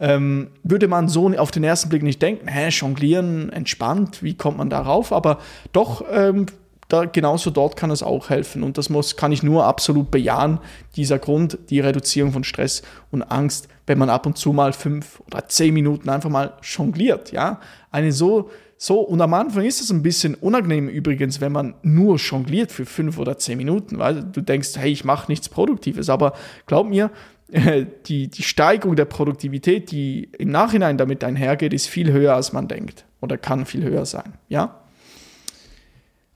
ähm, 0.02 0.50
würde 0.64 0.88
man 0.88 1.08
so 1.08 1.30
auf 1.38 1.52
den 1.52 1.64
ersten 1.64 1.88
Blick 1.88 2.02
nicht 2.04 2.22
denken, 2.22 2.48
hä, 2.48 2.70
jonglieren, 2.70 3.52
entspannt, 3.52 4.24
wie 4.24 4.34
kommt 4.34 4.58
man 4.58 4.70
darauf? 4.70 5.14
Aber 5.14 5.38
doch, 5.72 6.04
ähm, 6.12 6.48
da, 6.90 7.06
genauso 7.06 7.52
dort 7.52 7.78
kann 7.78 7.92
es 7.92 8.04
auch 8.04 8.30
helfen. 8.30 8.64
Und 8.64 8.78
das 8.78 8.90
muss, 8.90 9.16
kann 9.16 9.32
ich 9.32 9.44
nur 9.44 9.66
absolut 9.66 10.12
bejahen, 10.12 10.60
dieser 10.96 11.20
Grund, 11.20 11.58
die 11.70 11.80
Reduzierung 11.80 12.34
von 12.34 12.44
Stress 12.44 12.82
und 13.12 13.22
Angst, 13.22 13.68
wenn 13.86 14.00
man 14.00 14.10
ab 14.10 14.26
und 14.26 14.38
zu 14.38 14.52
mal 14.54 14.74
fünf 14.74 15.22
oder 15.28 15.48
zehn 15.48 15.74
Minuten 15.74 16.10
einfach 16.10 16.30
mal 16.30 16.54
jongliert, 16.64 17.32
ja. 17.32 17.60
Eine 17.92 18.12
so, 18.12 18.50
so, 18.84 19.00
und 19.00 19.22
am 19.22 19.36
Anfang 19.36 19.64
ist 19.64 19.80
es 19.80 19.92
ein 19.92 20.02
bisschen 20.02 20.34
unangenehm 20.34 20.90
übrigens, 20.90 21.40
wenn 21.40 21.52
man 21.52 21.76
nur 21.84 22.16
jongliert 22.16 22.72
für 22.72 22.88
fünf 22.88 23.20
oder 23.20 23.38
zehn 23.38 23.60
Minuten, 23.60 24.00
weil 24.00 24.24
du 24.24 24.42
denkst, 24.42 24.70
hey, 24.76 24.92
ich 24.92 25.06
mache 25.06 25.32
nichts 25.32 25.50
Produktives. 25.50 26.10
Aber 26.10 26.34
glaub 26.66 26.90
mir, 26.90 27.12
die, 28.08 28.30
die 28.30 28.44
Steigerung 28.44 28.96
der 28.96 29.06
Produktivität, 29.06 29.92
die 29.92 30.30
im 30.38 30.50
Nachhinein 30.50 30.98
damit 30.98 31.24
einhergeht, 31.24 31.74
ist 31.74 31.88
viel 31.88 32.12
höher, 32.12 32.36
als 32.36 32.54
man 32.54 32.68
denkt 32.68 33.06
oder 33.20 33.38
kann 33.38 33.66
viel 33.66 33.84
höher 33.84 34.06
sein. 34.06 34.34
Ja? 34.48 34.82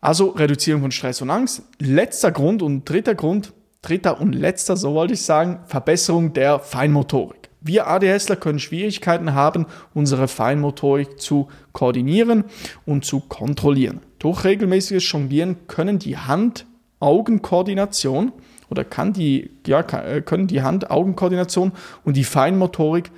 Also 0.02 0.30
Reduzierung 0.30 0.82
von 0.82 0.92
Stress 0.92 1.22
und 1.22 1.30
Angst. 1.30 1.62
Letzter 1.80 2.32
Grund 2.32 2.62
und 2.62 2.90
dritter 2.90 3.16
Grund, 3.16 3.54
dritter 3.82 4.20
und 4.20 4.34
letzter, 4.34 4.76
so 4.78 4.94
wollte 4.94 5.14
ich 5.14 5.22
sagen, 5.22 5.60
Verbesserung 5.66 6.34
der 6.34 6.60
Feinmotorik. 6.60 7.50
Wir 7.62 7.88
ADSler 7.88 8.36
können 8.36 8.60
Schwierigkeiten 8.60 9.34
haben, 9.34 9.66
unsere 9.96 10.28
Feinmotorik 10.28 11.20
zu 11.20 11.48
koordinieren 11.72 12.44
und 12.86 13.06
zu 13.06 13.22
kontrollieren. 13.22 14.02
Durch 14.20 14.44
regelmäßiges 14.44 15.12
Jonglieren 15.12 15.66
können 15.68 15.98
die 15.98 16.18
Hand-Augen-Koordination 16.18 18.32
oder 18.70 18.84
kann 18.84 19.14
die, 19.14 19.52
ja, 19.66 19.80
äh, 19.80 20.22
können 20.22 20.48
die 20.48 20.62
Hand-Augen-Koordination 20.62 21.72
und 22.04 22.18
die 22.18 22.24
Feinmotorik 22.24 23.12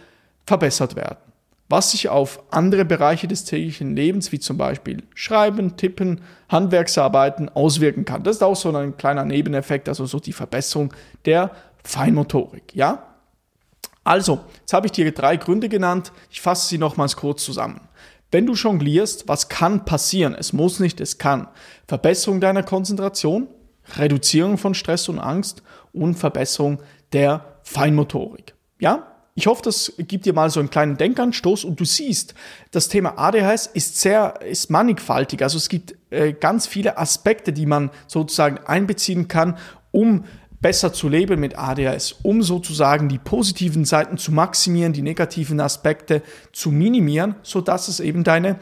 verbessert 0.46 0.96
werden. 0.96 1.18
Was 1.70 1.92
sich 1.92 2.08
auf 2.08 2.42
andere 2.50 2.86
Bereiche 2.86 3.27
des 3.27 3.44
täglichen 3.44 3.96
Lebens, 3.96 4.32
wie 4.32 4.39
zum 4.39 4.58
Beispiel 4.58 5.04
Schreiben, 5.13 5.75
Tippen, 5.75 6.22
Handwerksarbeiten, 6.48 7.50
auswirken 7.50 8.06
kann. 8.06 8.24
Das 8.24 8.38
ist 8.38 8.42
auch 8.42 8.56
so 8.56 8.74
ein 8.74 8.96
kleiner 8.96 9.25
Nebeneffekt, 9.25 9.89
also 9.89 10.06
so 10.06 10.20
die 10.20 10.32
Verbesserung 10.32 10.94
der 11.25 11.51
Feinmotorik. 11.84 12.74
Ja? 12.74 13.04
Also, 14.06 14.39
jetzt 14.62 14.72
habe 14.72 14.86
ich 14.86 14.94
dir 14.94 15.12
drei 15.13 15.36
Gründe 15.36 15.68
genannt. 15.68 16.13
Ich 16.30 16.39
fasse 16.39 16.70
sie 16.70 16.77
nochmals 16.77 17.18
kurz 17.18 17.44
zusammen. 17.44 17.82
Wenn 18.32 18.46
du 18.46 18.54
jonglierst, 18.54 19.27
was 19.27 19.50
kann 19.50 19.84
passieren? 19.84 20.34
Es 20.34 20.54
muss 20.54 20.80
nicht, 20.80 21.01
es 21.01 21.18
kann. 21.18 21.48
Verbesserung 21.88 22.39
deiner 22.39 22.63
Konzentration, 22.63 23.48
Reduzierung 23.96 24.58
von 24.58 24.74
Stress 24.74 25.10
und 25.10 25.20
Angst 25.20 25.63
und 25.94 26.15
Verbesserung 26.15 26.82
der 27.13 27.60
Feinmotorik. 27.63 28.56
Ja? 28.79 29.13
Ich 29.36 29.46
hoffe, 29.46 29.62
das 29.62 29.94
gibt 30.00 30.25
dir 30.25 30.34
mal 30.34 30.50
so 30.50 30.60
einen 30.60 30.72
kleinen 30.72 30.98
Denkanstoß 30.98 31.63
und 31.63 31.79
du 31.79 31.86
siehst, 31.86 32.34
das 32.72 32.89
Thema 32.89 33.20
ADHS 33.20 33.67
ist 33.67 34.01
sehr, 34.01 34.41
ist 34.41 34.72
mannigfaltig. 34.72 35.44
Also 35.44 35.58
es 35.58 35.70
gibt 35.70 35.96
äh, 36.10 36.34
ganz 36.34 36.65
viele 36.65 36.98
Aspekte, 36.98 37.53
die 37.53 37.67
man 37.67 37.91
sozusagen 38.08 38.58
einbeziehen 38.65 39.27
kann, 39.27 39.60
um 39.91 40.25
besser 40.60 40.91
zu 40.91 41.08
leben 41.08 41.39
mit 41.39 41.58
ADHS, 41.58 42.15
um 42.24 42.41
sozusagen 42.41 43.10
die 43.10 43.20
positiven 43.20 43.86
Seiten 43.86 44.17
zu 44.17 44.32
maximieren, 44.32 44.94
die 44.94 45.03
negativen 45.03 45.60
Aspekte 45.60 46.24
zu 46.51 46.72
minimieren, 46.72 47.36
so 47.44 47.62
dass 47.62 47.89
es 47.89 48.00
eben 48.00 48.24
deine 48.24 48.58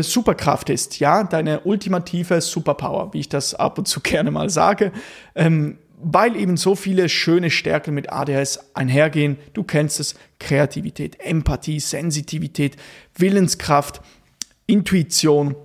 Superkraft 0.00 0.70
ist, 0.70 0.98
ja, 0.98 1.24
deine 1.24 1.60
ultimative 1.60 2.40
Superpower, 2.40 3.12
wie 3.12 3.20
ich 3.20 3.28
das 3.28 3.54
ab 3.54 3.78
und 3.78 3.86
zu 3.86 4.00
gerne 4.02 4.30
mal 4.30 4.50
sage, 4.50 4.92
ähm, 5.34 5.78
weil 5.98 6.36
eben 6.36 6.56
so 6.56 6.74
viele 6.74 7.08
schöne 7.08 7.50
Stärken 7.50 7.94
mit 7.94 8.12
ADHS 8.12 8.74
einhergehen. 8.74 9.38
Du 9.54 9.64
kennst 9.64 9.98
es, 9.98 10.14
Kreativität, 10.38 11.18
Empathie, 11.20 11.80
Sensitivität, 11.80 12.76
Willenskraft, 13.16 14.02
Intuition, 14.66 15.56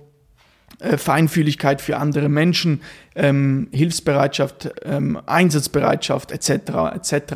äh, 0.78 0.96
Feinfühligkeit 0.96 1.82
für 1.82 1.98
andere 1.98 2.28
Menschen, 2.28 2.80
ähm, 3.14 3.68
Hilfsbereitschaft, 3.72 4.70
ähm, 4.84 5.20
Einsatzbereitschaft 5.26 6.32
etc. 6.32 6.94
etc. 6.94 7.34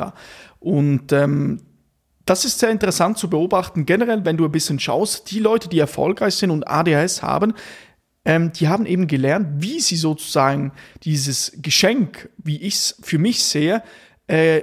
Und 0.59 1.11
ähm, 1.11 1.61
das 2.29 2.45
ist 2.45 2.59
sehr 2.59 2.69
interessant 2.69 3.17
zu 3.17 3.29
beobachten. 3.29 3.85
Generell, 3.85 4.23
wenn 4.25 4.37
du 4.37 4.45
ein 4.45 4.51
bisschen 4.51 4.79
schaust, 4.79 5.31
die 5.31 5.39
Leute, 5.39 5.69
die 5.69 5.79
erfolgreich 5.79 6.35
sind 6.35 6.51
und 6.51 6.67
ADHS 6.67 7.23
haben, 7.23 7.53
ähm, 8.25 8.51
die 8.51 8.67
haben 8.67 8.85
eben 8.85 9.07
gelernt, 9.07 9.61
wie 9.61 9.79
sie 9.79 9.95
sozusagen 9.95 10.73
dieses 11.03 11.53
Geschenk, 11.61 12.29
wie 12.37 12.57
ich 12.61 12.75
es 12.75 12.95
für 13.01 13.17
mich 13.17 13.43
sehe, 13.43 13.81
äh, 14.27 14.61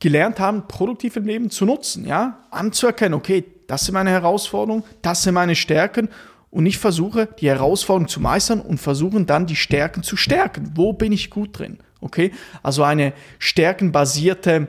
gelernt 0.00 0.40
haben, 0.40 0.66
produktiv 0.68 1.16
im 1.16 1.26
Leben 1.26 1.50
zu 1.50 1.66
nutzen, 1.66 2.06
ja, 2.06 2.46
anzuerkennen, 2.50 3.14
okay, 3.14 3.44
das 3.66 3.84
sind 3.84 3.94
meine 3.94 4.10
Herausforderungen, 4.10 4.84
das 5.02 5.22
sind 5.22 5.34
meine 5.34 5.56
Stärken 5.56 6.08
und 6.50 6.64
ich 6.64 6.78
versuche, 6.78 7.28
die 7.38 7.48
Herausforderungen 7.48 8.08
zu 8.08 8.20
meistern 8.20 8.60
und 8.60 8.78
versuchen 8.78 9.26
dann 9.26 9.46
die 9.46 9.56
Stärken 9.56 10.02
zu 10.02 10.16
stärken. 10.16 10.72
Wo 10.74 10.94
bin 10.94 11.12
ich 11.12 11.28
gut 11.30 11.58
drin? 11.58 11.78
Okay, 12.00 12.32
also 12.62 12.84
eine 12.84 13.12
stärkenbasierte 13.38 14.68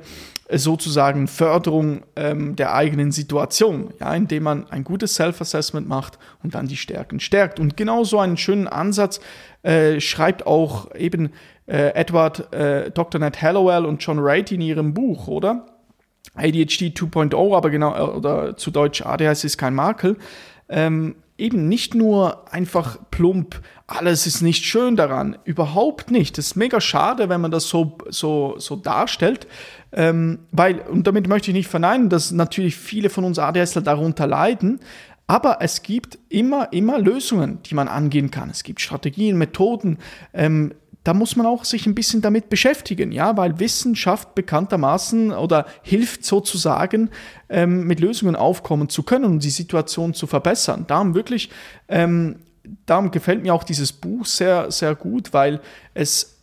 sozusagen 0.52 1.28
Förderung 1.28 2.02
ähm, 2.16 2.56
der 2.56 2.74
eigenen 2.74 3.12
Situation, 3.12 3.94
ja, 4.00 4.14
indem 4.16 4.44
man 4.44 4.70
ein 4.70 4.84
gutes 4.84 5.16
Self-Assessment 5.16 5.88
macht 5.88 6.18
und 6.44 6.56
dann 6.56 6.68
die 6.68 6.78
Stärken 6.78 7.20
stärkt. 7.20 7.60
Und 7.60 7.78
genau 7.78 8.04
so 8.04 8.20
einen 8.20 8.38
schönen 8.38 8.68
Ansatz 8.68 9.20
äh, 9.62 10.00
schreibt 10.00 10.48
auch 10.48 10.94
eben 10.96 11.32
äh, 11.68 11.94
Edward, 11.94 12.52
äh, 12.54 12.90
Dr. 12.90 13.20
Ned 13.20 13.42
Hallowell 13.42 13.86
und 13.86 14.04
John 14.04 14.18
Rate 14.20 14.56
in 14.56 14.62
ihrem 14.62 14.94
Buch, 14.94 15.28
oder? 15.28 15.68
ADHD 16.34 16.94
2.0, 16.96 17.56
aber 17.56 17.70
genau, 17.70 17.96
äh, 17.96 18.18
oder 18.18 18.58
zu 18.58 18.72
Deutsch 18.72 19.04
ADHS 19.04 19.44
ist 19.44 19.58
kein 19.58 19.76
Makel. 19.76 20.18
Ähm, 20.70 21.16
eben 21.38 21.68
nicht 21.70 21.96
nur 21.96 22.54
einfach 22.54 22.98
plump, 23.12 23.62
alles 23.88 24.28
ist 24.28 24.42
nicht 24.42 24.66
schön 24.66 24.96
daran, 24.96 25.38
überhaupt 25.46 26.12
nicht. 26.12 26.38
Das 26.38 26.48
ist 26.48 26.56
mega 26.56 26.80
schade, 26.82 27.30
wenn 27.30 27.42
man 27.42 27.50
das 27.50 27.70
so, 27.70 27.98
so, 28.10 28.56
so 28.58 28.76
darstellt, 28.76 29.48
ähm, 29.92 30.40
weil, 30.52 30.80
und 30.80 31.08
damit 31.08 31.28
möchte 31.28 31.50
ich 31.52 31.56
nicht 31.56 31.70
verneinen, 31.70 32.10
dass 32.10 32.32
natürlich 32.32 32.76
viele 32.76 33.10
von 33.10 33.24
uns 33.24 33.40
ADSler 33.40 33.82
darunter 33.82 34.28
leiden, 34.28 34.80
aber 35.26 35.58
es 35.62 35.82
gibt 35.82 36.18
immer, 36.30 36.74
immer 36.74 37.00
Lösungen, 37.00 37.60
die 37.64 37.76
man 37.76 37.88
angehen 37.88 38.32
kann. 38.32 38.50
Es 38.50 38.64
gibt 38.64 38.82
Strategien, 38.82 39.38
Methoden, 39.38 40.00
ähm, 40.34 40.74
da 41.10 41.16
muss 41.16 41.36
man 41.36 41.48
auch 41.48 41.66
sich 41.66 41.88
ein 41.88 41.96
bisschen 41.96 42.22
damit 42.22 42.50
beschäftigen, 42.50 43.12
ja, 43.12 43.36
weil 43.36 43.60
Wissenschaft 43.60 44.36
bekanntermaßen 44.36 45.32
oder 45.32 45.66
hilft 45.82 46.24
sozusagen, 46.24 47.10
ähm, 47.50 47.88
mit 47.88 48.00
Lösungen 48.00 48.36
aufkommen 48.36 48.90
zu 48.90 49.02
können 49.02 49.26
und 49.26 49.44
die 49.44 49.50
Situation 49.50 50.14
zu 50.14 50.28
verbessern. 50.28 50.86
Darum 50.88 51.16
wirklich, 51.16 51.50
ähm, 51.88 52.42
darum 52.86 53.10
gefällt 53.10 53.42
mir 53.42 53.56
auch 53.56 53.64
dieses 53.64 53.92
Buch 53.92 54.24
sehr, 54.28 54.70
sehr 54.70 54.94
gut, 54.94 55.34
weil 55.34 55.62
es 55.96 56.39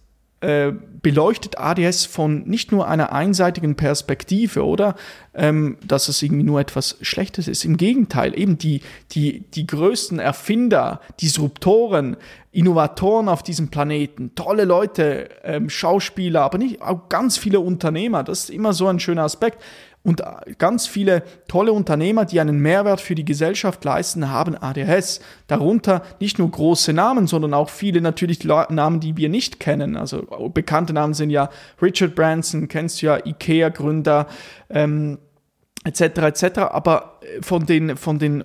äh, 0.46 0.72
beleuchtet 1.02 1.58
ADS 1.58 2.04
von 2.04 2.44
nicht 2.44 2.70
nur 2.70 2.86
einer 2.86 3.12
einseitigen 3.12 3.74
Perspektive, 3.74 4.64
oder? 4.64 4.94
Ähm, 5.34 5.76
dass 5.84 6.08
es 6.08 6.22
irgendwie 6.22 6.44
nur 6.44 6.60
etwas 6.60 6.98
Schlechtes 7.00 7.48
ist. 7.48 7.64
Im 7.64 7.76
Gegenteil, 7.76 8.38
eben 8.38 8.56
die, 8.56 8.80
die, 9.10 9.40
die 9.40 9.66
größten 9.66 10.20
Erfinder, 10.20 11.00
Disruptoren, 11.20 12.16
Innovatoren 12.52 13.28
auf 13.28 13.42
diesem 13.42 13.68
Planeten, 13.68 14.36
tolle 14.36 14.64
Leute, 14.64 15.28
ähm, 15.42 15.68
Schauspieler, 15.68 16.42
aber 16.42 16.58
nicht 16.58 16.80
auch 16.80 17.08
ganz 17.08 17.36
viele 17.38 17.58
Unternehmer. 17.58 18.22
Das 18.22 18.44
ist 18.44 18.50
immer 18.50 18.72
so 18.72 18.86
ein 18.86 19.00
schöner 19.00 19.24
Aspekt. 19.24 19.60
Und 20.06 20.22
ganz 20.58 20.86
viele 20.86 21.24
tolle 21.48 21.72
Unternehmer, 21.72 22.26
die 22.26 22.38
einen 22.38 22.60
Mehrwert 22.60 23.00
für 23.00 23.16
die 23.16 23.24
Gesellschaft 23.24 23.84
leisten, 23.84 24.30
haben 24.30 24.54
ADHS. 24.54 25.18
Darunter 25.48 26.02
nicht 26.20 26.38
nur 26.38 26.48
große 26.48 26.92
Namen, 26.92 27.26
sondern 27.26 27.52
auch 27.54 27.70
viele 27.70 28.00
natürlich 28.00 28.44
Namen, 28.44 29.00
die 29.00 29.16
wir 29.16 29.28
nicht 29.28 29.58
kennen. 29.58 29.96
Also 29.96 30.22
bekannte 30.54 30.92
Namen 30.92 31.12
sind 31.12 31.30
ja 31.30 31.50
Richard 31.82 32.14
Branson, 32.14 32.68
kennst 32.68 33.02
du 33.02 33.06
ja, 33.06 33.26
IKEA-Gründer, 33.26 34.28
ähm, 34.70 35.18
etc. 35.82 36.00
etc. 36.00 36.58
Aber 36.60 37.18
von 37.40 37.66
den, 37.66 37.96
von 37.96 38.20
den 38.20 38.44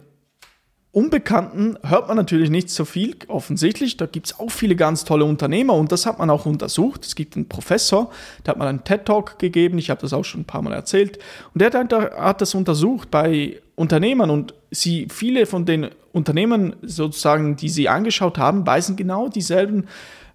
Unbekannten 0.93 1.77
hört 1.83 2.09
man 2.09 2.17
natürlich 2.17 2.49
nicht 2.49 2.69
so 2.69 2.83
viel, 2.83 3.15
offensichtlich. 3.29 3.95
Da 3.95 4.07
gibt 4.07 4.27
es 4.27 4.39
auch 4.39 4.51
viele 4.51 4.75
ganz 4.75 5.05
tolle 5.05 5.23
Unternehmer 5.23 5.73
und 5.73 5.89
das 5.93 6.05
hat 6.05 6.19
man 6.19 6.29
auch 6.29 6.45
untersucht. 6.45 7.05
Es 7.05 7.15
gibt 7.15 7.37
einen 7.37 7.47
Professor, 7.47 8.11
der 8.45 8.51
hat 8.51 8.57
mal 8.57 8.67
einen 8.67 8.83
TED-Talk 8.83 9.39
gegeben, 9.39 9.77
ich 9.77 9.89
habe 9.89 10.01
das 10.01 10.11
auch 10.11 10.25
schon 10.25 10.41
ein 10.41 10.45
paar 10.45 10.61
Mal 10.61 10.73
erzählt. 10.73 11.17
Und 11.53 11.61
der 11.61 11.71
hat 11.71 12.41
das 12.41 12.55
untersucht 12.55 13.09
bei 13.09 13.61
Unternehmern 13.75 14.29
und 14.29 14.53
sie, 14.69 15.07
viele 15.09 15.45
von 15.45 15.65
den 15.65 15.91
Unternehmen 16.11 16.75
sozusagen, 16.81 17.55
die 17.55 17.69
sie 17.69 17.87
angeschaut 17.87 18.37
haben, 18.37 18.67
weisen 18.67 18.97
genau 18.97 19.29
dieselben 19.29 19.87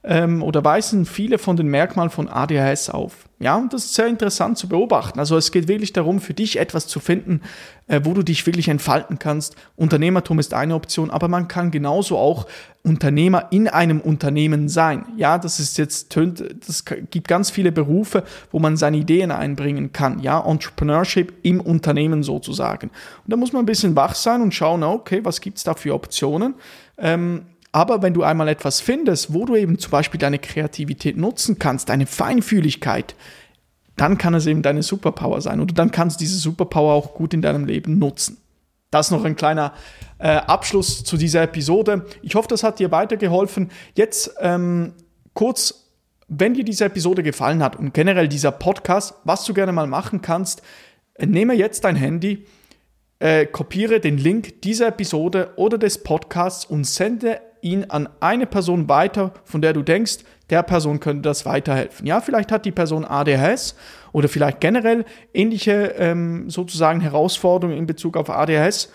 ähm, 0.06 0.42
oder 0.42 0.64
weisen 0.64 1.04
viele 1.04 1.36
von 1.36 1.56
den 1.56 1.66
Merkmalen 1.66 2.10
von 2.10 2.28
ADHS 2.28 2.90
auf. 2.90 3.28
Ja, 3.40 3.56
und 3.56 3.72
das 3.72 3.86
ist 3.86 3.94
sehr 3.94 4.06
interessant 4.06 4.56
zu 4.56 4.68
beobachten. 4.68 5.18
Also 5.18 5.36
es 5.36 5.50
geht 5.50 5.68
wirklich 5.68 5.92
darum, 5.92 6.20
für 6.20 6.32
dich 6.32 6.58
etwas 6.58 6.86
zu 6.86 7.00
finden, 7.00 7.42
äh, 7.88 8.00
wo 8.04 8.14
du 8.14 8.22
dich 8.22 8.46
wirklich 8.46 8.68
entfalten 8.68 9.18
kannst. 9.18 9.56
Unternehmertum 9.74 10.38
ist 10.38 10.54
eine 10.54 10.76
Option, 10.76 11.10
aber 11.10 11.26
man 11.26 11.48
kann 11.48 11.72
genauso 11.72 12.16
auch 12.16 12.46
Unternehmer 12.84 13.48
in 13.50 13.66
einem 13.66 14.00
Unternehmen 14.00 14.68
sein. 14.68 15.04
Ja, 15.16 15.38
das 15.38 15.58
ist 15.58 15.76
jetzt 15.76 16.10
tönt, 16.10 16.42
das 16.66 16.84
gibt 16.84 17.26
ganz 17.26 17.50
viele 17.50 17.72
Berufe, 17.72 18.22
wo 18.52 18.60
man 18.60 18.76
seine 18.76 18.98
Ideen 18.98 19.32
einbringen 19.32 19.92
kann. 19.92 20.20
Ja, 20.20 20.40
Entrepreneurship 20.40 21.34
im 21.42 21.60
Unternehmen 21.60 22.22
sozusagen. 22.22 22.90
Und 23.24 23.32
da 23.32 23.36
muss 23.36 23.52
man 23.52 23.64
ein 23.64 23.66
bisschen 23.66 23.96
wach 23.96 24.14
sein 24.14 24.40
und 24.40 24.54
schauen, 24.54 24.84
okay, 24.84 25.24
was 25.24 25.40
gibt's 25.40 25.64
da 25.64 25.74
für 25.74 25.94
Optionen? 25.94 26.54
Ähm, 26.96 27.42
aber 27.76 28.00
wenn 28.00 28.14
du 28.14 28.22
einmal 28.22 28.48
etwas 28.48 28.80
findest, 28.80 29.34
wo 29.34 29.44
du 29.44 29.54
eben 29.54 29.78
zum 29.78 29.90
Beispiel 29.90 30.18
deine 30.18 30.38
Kreativität 30.38 31.18
nutzen 31.18 31.58
kannst, 31.58 31.90
deine 31.90 32.06
Feinfühligkeit, 32.06 33.14
dann 33.96 34.16
kann 34.16 34.32
es 34.32 34.46
eben 34.46 34.62
deine 34.62 34.82
Superpower 34.82 35.42
sein. 35.42 35.60
Und 35.60 35.78
dann 35.78 35.90
kannst 35.90 36.18
du 36.18 36.24
diese 36.24 36.38
Superpower 36.38 36.94
auch 36.94 37.12
gut 37.12 37.34
in 37.34 37.42
deinem 37.42 37.66
Leben 37.66 37.98
nutzen. 37.98 38.38
Das 38.90 39.10
noch 39.10 39.26
ein 39.26 39.36
kleiner 39.36 39.74
äh, 40.18 40.28
Abschluss 40.28 41.04
zu 41.04 41.18
dieser 41.18 41.42
Episode. 41.42 42.06
Ich 42.22 42.34
hoffe, 42.34 42.48
das 42.48 42.62
hat 42.62 42.78
dir 42.78 42.92
weitergeholfen. 42.92 43.70
Jetzt 43.94 44.34
ähm, 44.40 44.94
kurz, 45.34 45.90
wenn 46.28 46.54
dir 46.54 46.64
diese 46.64 46.86
Episode 46.86 47.22
gefallen 47.22 47.62
hat 47.62 47.76
und 47.76 47.92
generell 47.92 48.28
dieser 48.28 48.52
Podcast, 48.52 49.16
was 49.24 49.44
du 49.44 49.52
gerne 49.52 49.72
mal 49.72 49.86
machen 49.86 50.22
kannst, 50.22 50.62
äh, 51.12 51.26
nehme 51.26 51.52
jetzt 51.52 51.84
dein 51.84 51.96
Handy, 51.96 52.46
äh, 53.18 53.44
kopiere 53.44 54.00
den 54.00 54.16
Link 54.16 54.62
dieser 54.62 54.88
Episode 54.88 55.52
oder 55.56 55.76
des 55.76 56.02
Podcasts 56.02 56.64
und 56.64 56.86
sende 56.86 57.42
ihn 57.66 57.86
an 57.88 58.08
eine 58.20 58.46
Person 58.46 58.88
weiter, 58.88 59.32
von 59.44 59.60
der 59.60 59.72
du 59.72 59.82
denkst, 59.82 60.18
der 60.50 60.62
Person 60.62 61.00
könnte 61.00 61.22
das 61.22 61.44
weiterhelfen. 61.44 62.06
Ja, 62.06 62.20
vielleicht 62.20 62.52
hat 62.52 62.64
die 62.64 62.72
Person 62.72 63.04
ADHS 63.04 63.74
oder 64.12 64.28
vielleicht 64.28 64.60
generell 64.60 65.04
ähnliche 65.34 65.94
ähm, 65.98 66.48
sozusagen 66.48 67.00
Herausforderungen 67.00 67.76
in 67.76 67.86
Bezug 67.86 68.16
auf 68.16 68.30
ADHS 68.30 68.92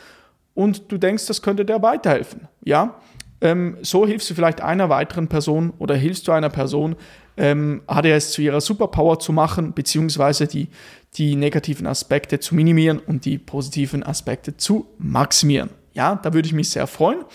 und 0.54 0.92
du 0.92 0.98
denkst, 0.98 1.26
das 1.28 1.42
könnte 1.42 1.66
der 1.66 1.82
weiterhelfen. 1.82 2.48
Ja, 2.64 2.96
ähm, 3.42 3.78
so 3.82 4.06
hilfst 4.06 4.30
du 4.30 4.34
vielleicht 4.34 4.62
einer 4.62 4.90
weiteren 4.90 5.28
Person 5.28 5.74
oder 5.80 5.96
hilfst 5.96 6.28
du 6.28 6.32
einer 6.32 6.50
Person, 6.50 6.96
ähm, 7.38 7.82
ADHS 7.88 8.32
zu 8.32 8.42
ihrer 8.42 8.62
Superpower 8.62 9.20
zu 9.20 9.34
machen, 9.34 9.74
beziehungsweise 9.74 10.48
die, 10.48 10.70
die 11.16 11.36
negativen 11.36 11.88
Aspekte 11.88 12.40
zu 12.40 12.56
minimieren 12.56 13.00
und 13.00 13.26
die 13.26 13.38
positiven 13.38 14.04
Aspekte 14.04 14.58
zu 14.58 14.88
maximieren. 14.98 15.72
Ja, 15.94 16.16
da 16.16 16.34
würde 16.34 16.48
ich 16.48 16.54
mich 16.54 16.70
sehr 16.70 16.88
freuen. 16.88 17.26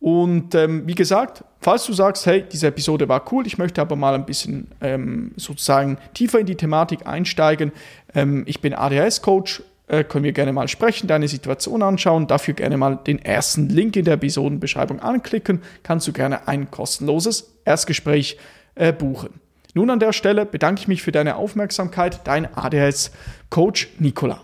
Und 0.00 0.54
ähm, 0.54 0.86
wie 0.86 0.94
gesagt, 0.94 1.44
falls 1.60 1.84
du 1.84 1.92
sagst, 1.92 2.24
hey, 2.24 2.42
diese 2.50 2.68
Episode 2.68 3.08
war 3.08 3.30
cool, 3.32 3.46
ich 3.46 3.58
möchte 3.58 3.82
aber 3.82 3.96
mal 3.96 4.14
ein 4.14 4.24
bisschen 4.24 4.68
ähm, 4.80 5.32
sozusagen 5.36 5.98
tiefer 6.14 6.40
in 6.40 6.46
die 6.46 6.56
Thematik 6.56 7.06
einsteigen. 7.06 7.70
Ähm, 8.14 8.44
ich 8.46 8.62
bin 8.62 8.72
ADHS-Coach, 8.72 9.62
äh, 9.88 10.04
können 10.04 10.24
wir 10.24 10.32
gerne 10.32 10.54
mal 10.54 10.68
sprechen, 10.68 11.06
deine 11.06 11.28
Situation 11.28 11.82
anschauen. 11.82 12.26
Dafür 12.26 12.54
gerne 12.54 12.78
mal 12.78 12.96
den 12.96 13.18
ersten 13.18 13.68
Link 13.68 13.94
in 13.96 14.06
der 14.06 14.14
Episodenbeschreibung 14.14 15.00
anklicken. 15.00 15.60
Kannst 15.82 16.08
du 16.08 16.12
gerne 16.12 16.48
ein 16.48 16.70
kostenloses 16.70 17.52
Erstgespräch 17.66 18.38
äh, 18.76 18.94
buchen. 18.94 19.40
Nun 19.74 19.90
an 19.90 20.00
der 20.00 20.14
Stelle 20.14 20.46
bedanke 20.46 20.80
ich 20.80 20.88
mich 20.88 21.02
für 21.02 21.12
deine 21.12 21.36
Aufmerksamkeit. 21.36 22.20
Dein 22.24 22.48
ADHS-Coach 22.56 23.88
Nicola. 23.98 24.40